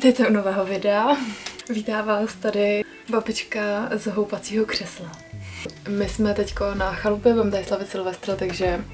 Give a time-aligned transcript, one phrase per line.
[0.00, 1.16] Vítejte u nového videa.
[1.68, 5.12] Vítá vás tady babička z houpacího křesla.
[5.88, 8.84] My jsme teďko na chalupě, budeme tady slavit Silvestra, takže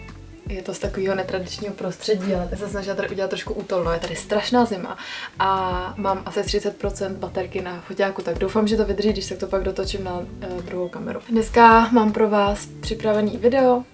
[0.49, 3.93] je to z takového netradičního prostředí, ale se snažila tady udělat trošku útolno.
[3.93, 4.99] Je tady strašná zima
[5.39, 9.47] a mám asi 30% baterky na foťáku, tak doufám, že to vydrží, když se to
[9.47, 11.21] pak dotočím na uh, druhou kameru.
[11.29, 13.85] Dneska mám pro vás připravený video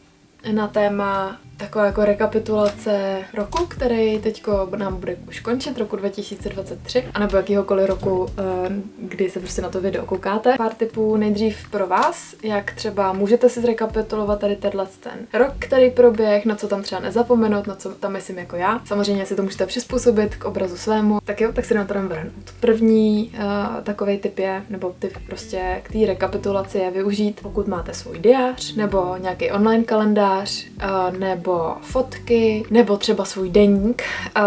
[0.52, 7.36] na téma taková jako rekapitulace roku, který teďko nám bude už končit, roku 2023, anebo
[7.36, 8.42] jakýhokoliv roku, eh,
[8.98, 10.54] kdy se prostě na to video koukáte.
[10.58, 15.90] Pár typů nejdřív pro vás, jak třeba můžete si zrekapitulovat tady tenhle ten rok, který
[15.90, 18.80] proběh, na co tam třeba nezapomenout, na co tam myslím jako já.
[18.84, 21.18] Samozřejmě si to můžete přizpůsobit k obrazu svému.
[21.24, 22.32] Tak jo, tak si na to jdem vrhnout.
[22.60, 27.94] První uh, takový typ je, nebo typ prostě k té rekapitulaci je využít, pokud máte
[27.94, 34.02] svůj diář, nebo nějaký online kalendář, uh, nebo nebo fotky, nebo třeba svůj deník,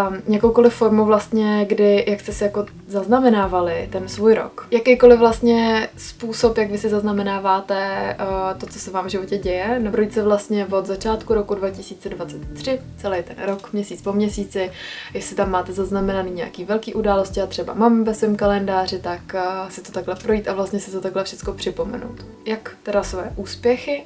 [0.09, 4.67] um, jakoukoliv formu vlastně, kdy, jak jste si jako zaznamenávali ten svůj rok.
[4.72, 7.78] Jakýkoliv vlastně způsob, jak vy si zaznamenáváte
[8.20, 12.80] uh, to, co se vám v životě děje, nebo se vlastně od začátku roku 2023,
[12.97, 14.72] celý ten rok, měsíc po měsíci,
[15.14, 19.69] jestli tam máte zaznamenaný nějaký velký události a třeba mám ve svém kalendáři, tak uh,
[19.69, 22.25] si to takhle projít a vlastně si to takhle všechno připomenout.
[22.45, 24.03] Jak teda své úspěchy,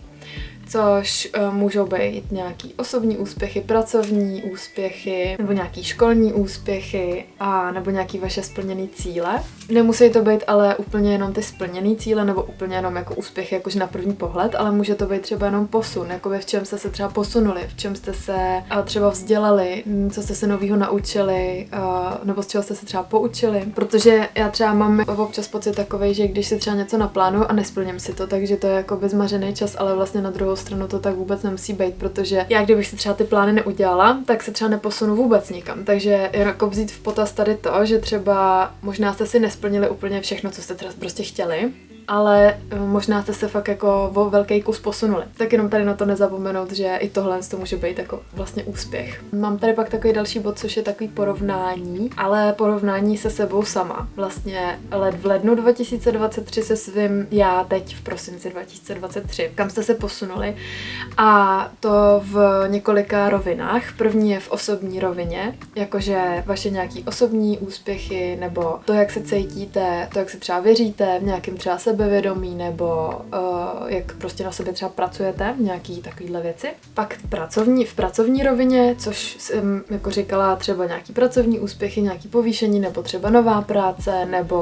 [0.70, 7.90] což uh, můžou být nějaký osobní úspěchy, pracovní úspěchy, nebo nějaký školní úspěchy, a nebo
[7.92, 9.44] nějaký vaše splněné cíle.
[9.70, 13.76] Nemusí to být ale úplně jenom ty splněné cíle, nebo úplně jenom jako úspěchy, jakož
[13.76, 16.90] na první pohled, ale může to být třeba jenom posun, jako v čem jste se
[16.90, 21.68] třeba posunuli, v čem jste se třeba vzdělali, co jste se nového naučili,
[22.24, 23.64] nebo z čeho jste se třeba poučili.
[23.76, 28.00] Protože já třeba mám občas pocit takový, že když si třeba něco naplánuju a nesplním
[28.00, 31.16] si to, takže to je jako bezmařený čas, ale vlastně na druhou stranu to tak
[31.16, 35.16] vůbec nemusí být, protože já kdybych si třeba ty plány neudělala, tak se třeba neposunu
[35.16, 35.84] vůbec nikam.
[35.84, 39.59] Takže jako vzít v potaz tady to, že třeba možná jste si nesplnili
[39.90, 41.72] úplně všechno, co jste teda prostě chtěli,
[42.10, 45.24] ale eh, možná jste se fakt jako o velký kus posunuli.
[45.38, 49.24] Tak jenom tady na to nezapomenout, že i tohle to může být jako vlastně úspěch.
[49.34, 54.08] Mám tady pak takový další bod, což je takový porovnání, ale porovnání se sebou sama.
[54.16, 59.52] Vlastně let v lednu 2023 se svým já teď v prosinci 2023.
[59.56, 60.56] Kam jste se posunuli?
[61.18, 63.84] A to v několika rovinách.
[63.98, 70.08] První je v osobní rovině, jakože vaše nějaký osobní úspěchy, nebo to, jak se cítíte,
[70.14, 74.52] to, jak se třeba věříte, v nějakým třeba sebe sebevědomí nebo uh, jak prostě na
[74.52, 76.68] sobě třeba pracujete, nějaký takovýhle věci.
[76.94, 82.80] Pak pracovní, v pracovní rovině, což jsem jako říkala, třeba nějaký pracovní úspěchy, nějaký povýšení,
[82.80, 84.58] nebo třeba nová práce, nebo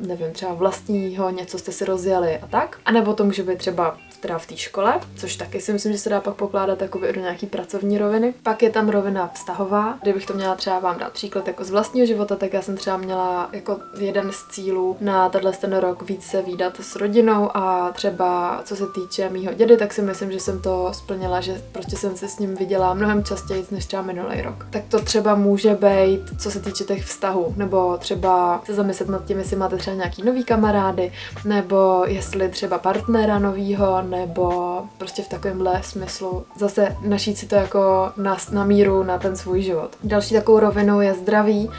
[0.00, 2.78] uh, nevím, třeba vlastního, něco jste si rozjeli a tak.
[2.84, 5.98] A nebo to může být třeba teda v té škole, což taky si myslím, že
[5.98, 8.34] se dá pak pokládat jako do nějaký pracovní roviny.
[8.42, 9.98] Pak je tam rovina vztahová.
[10.02, 12.96] Kdybych to měla třeba vám dát příklad jako z vlastního života, tak já jsem třeba
[12.96, 17.92] měla jako jeden z cílů na tenhle ten rok víc se výdat s rodinou a
[17.92, 21.96] třeba co se týče mýho dědy, tak si myslím, že jsem to splnila, že prostě
[21.96, 24.66] jsem se s ním viděla mnohem častěji než třeba minulý rok.
[24.70, 29.24] Tak to třeba může být, co se týče těch vztahů, nebo třeba se zamyslet nad
[29.24, 31.12] tím, jestli máte třeba nějaký nový kamarády,
[31.44, 38.12] nebo jestli třeba partnera novýho, nebo prostě v takovémhle smyslu zase našít si to jako
[38.16, 39.90] na, na míru na ten svůj život.
[40.04, 41.70] Další takovou rovinou je zdraví,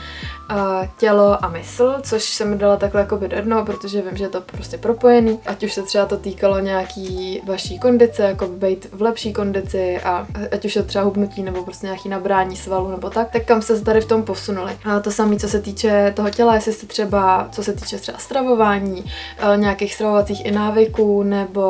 [0.50, 4.24] uh, tělo a mysl, což jsem dala takhle jako by do jednoho, protože vím, že
[4.24, 5.38] je to prostě propojený.
[5.46, 10.26] Ať už se třeba to týkalo nějaký vaší kondice, jako být v lepší kondici a
[10.52, 13.84] ať už je třeba hubnutí nebo prostě nějaký nabrání svalu nebo tak, tak kam se
[13.84, 14.72] tady v tom posunuli.
[14.84, 18.18] A to samé, co se týče toho těla, jestli jste třeba, co se týče třeba
[18.18, 21.62] stravování, uh, nějakých stravovacích i návyků, nebo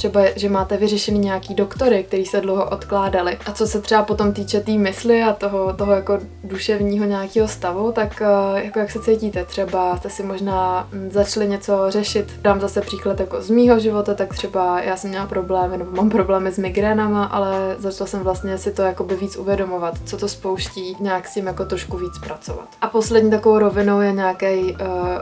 [0.00, 3.38] třeba, že máte vyřešený nějaký doktory, který se dlouho odkládali.
[3.46, 7.48] A co se třeba potom týče té tý mysli a toho, toho jako duševního nějakého
[7.48, 9.44] stavu, tak eh, jako jak se cítíte?
[9.44, 12.26] Třeba jste si možná hm, začali něco řešit.
[12.42, 16.10] Dám zase příklad jako z mýho života, tak třeba já jsem měla problémy, nebo mám
[16.10, 20.96] problémy s migrénama, ale začala jsem vlastně si to jakoby víc uvědomovat, co to spouští,
[21.00, 22.68] nějak s tím jako trošku víc pracovat.
[22.80, 24.78] A poslední takovou rovinou je nějaký uh,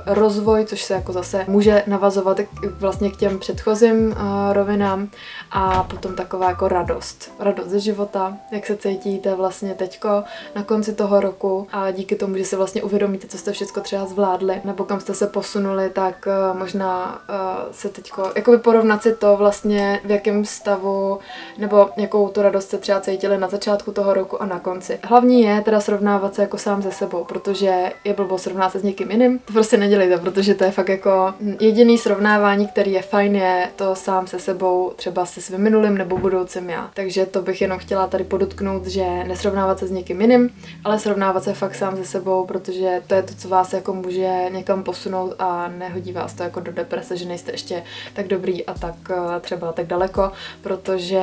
[0.07, 2.41] rozvoj, což se jako zase může navazovat
[2.79, 5.11] vlastně k těm předchozím uh, rovinám Um.
[5.51, 7.33] A potom taková jako radost.
[7.39, 10.09] Radost ze života, jak se cítíte vlastně teďko
[10.55, 14.07] na konci toho roku a díky tomu, že se vlastně uvědomíte, co jste všechno třeba
[14.07, 19.15] zvládli, nebo kam jste se posunuli, tak uh, možná uh, se teďko, jakoby porovnat si
[19.15, 21.19] to vlastně, v jakém stavu,
[21.59, 24.99] nebo jakou tu radost jste třeba cítili na začátku toho roku a na konci.
[25.05, 28.83] Hlavní je teda srovnávat se jako sám se sebou, protože je blbo srovnat se s
[28.83, 29.39] někým jiným.
[29.39, 33.95] To prostě nedělejte, protože to je fakt jako jediný srovnávání, který je fajn, je to
[33.95, 36.91] sám se sebou třeba si se svým minulým nebo budoucím já.
[36.95, 40.51] Takže to bych jenom chtěla tady podotknout, že nesrovnávat se s někým jiným,
[40.85, 44.45] ale srovnávat se fakt sám se sebou, protože to je to, co vás jako může
[44.51, 47.83] někam posunout a nehodí vás to jako do deprese, že nejste ještě
[48.15, 50.33] tak dobrý a tak eh, třeba tak daleko,
[50.63, 51.23] protože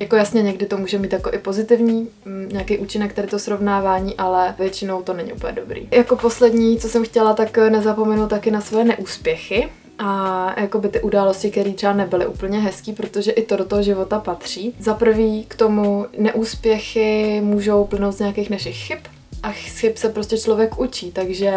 [0.00, 4.16] jako jasně někdy to může mít jako i pozitivní mm, nějaký účinek tady to srovnávání,
[4.16, 5.88] ale většinou to není úplně dobrý.
[5.90, 9.68] Jako poslední, co jsem chtěla, tak nezapomenout taky na své neúspěchy,
[10.04, 14.18] a jakoby ty události, které třeba nebyly úplně hezký, protože i to do toho života
[14.18, 14.74] patří.
[14.78, 18.98] Za prvý k tomu neúspěchy můžou plynout z nějakých našich chyb,
[19.42, 21.52] a chyb se prostě člověk učí, takže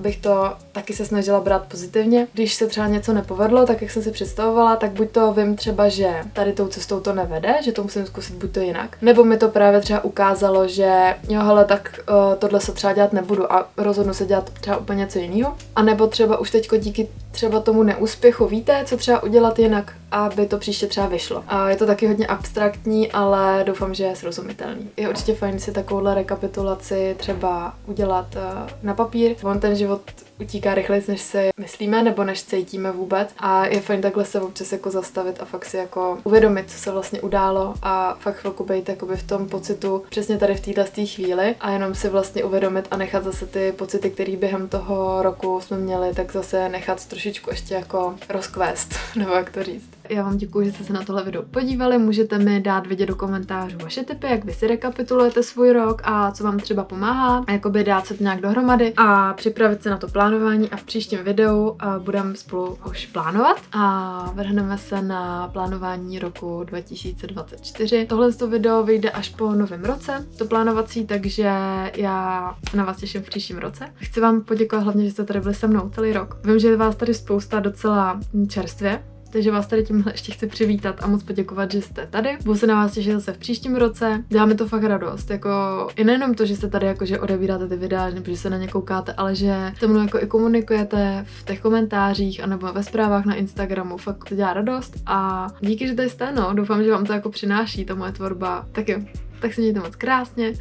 [0.00, 2.26] bych to taky se snažila brát pozitivně.
[2.32, 5.88] Když se třeba něco nepovedlo, tak jak jsem si představovala, tak buď to vím třeba,
[5.88, 9.36] že tady tou cestou to nevede, že to musím zkusit buď to jinak, nebo mi
[9.36, 13.68] to právě třeba ukázalo, že jo, hele, tak uh, tohle se třeba dělat nebudu a
[13.76, 15.56] rozhodnu se dělat třeba úplně něco jiného.
[15.76, 20.46] A nebo třeba už teďko díky třeba tomu neúspěchu víte, co třeba udělat jinak, aby
[20.46, 21.44] to příště třeba vyšlo.
[21.48, 24.90] A je to taky hodně abstraktní, ale doufám, že je srozumitelný.
[24.96, 29.34] Je určitě fajn si takovouhle rekapitulaci třeba udělat uh, na papír.
[29.42, 30.00] On ten život
[30.40, 33.30] utíká rychleji, než se myslíme nebo než cítíme vůbec.
[33.38, 36.90] A je fajn takhle se občas jako zastavit a fakt si jako uvědomit, co se
[36.90, 41.54] vlastně událo a fakt chvilku být jakoby v tom pocitu přesně tady v této chvíli
[41.60, 45.78] a jenom si vlastně uvědomit a nechat zase ty pocity, které během toho roku jsme
[45.78, 49.97] měli, tak zase nechat trošičku ještě jako rozkvést, nebo jak to říct.
[50.10, 51.98] Já vám děkuji, že jste se na tohle video podívali.
[51.98, 56.32] Můžete mi dát vědět do komentářů vaše tipy, jak vy si rekapitulujete svůj rok a
[56.32, 60.08] co vám třeba pomáhá, jakoby dát se to nějak dohromady a připravit se na to
[60.08, 66.64] plánování a v příštím videu budeme spolu už plánovat a vrhneme se na plánování roku
[66.64, 68.06] 2024.
[68.06, 71.52] Tohle to video vyjde až po novém roce, to plánovací, takže
[71.96, 73.84] já se na vás těším v příštím roce.
[73.94, 76.36] Chci vám poděkovat hlavně, že jste tady byli se mnou celý rok.
[76.44, 81.06] Vím, že vás tady spousta docela čerstvě, takže vás tady tímhle ještě chci přivítat a
[81.06, 82.38] moc poděkovat, že jste tady.
[82.44, 84.24] Budu se na vás těšit zase v příštím roce.
[84.28, 85.30] Děláme to fakt radost.
[85.30, 85.48] Jako
[85.96, 88.56] i nejenom to, že jste tady jako, že odebíráte ty videa, nebo že se na
[88.56, 93.24] ně koukáte, ale že se mnou jako i komunikujete v těch komentářích anebo ve zprávách
[93.24, 93.96] na Instagramu.
[93.96, 96.54] Fakt to dělá radost a díky, že tady jste, no.
[96.54, 98.66] Doufám, že vám to jako přináší ta moje tvorba.
[98.72, 99.00] Tak jo,
[99.40, 100.52] tak se mějte moc krásně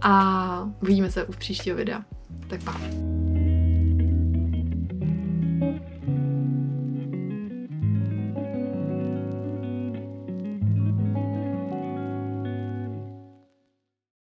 [0.00, 2.02] a uvidíme se u příštího videa.
[2.48, 2.80] Tak pa.